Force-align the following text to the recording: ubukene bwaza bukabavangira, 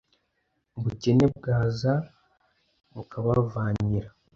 ubukene 0.77 1.25
bwaza 1.35 1.91
bukabavangira, 2.95 4.09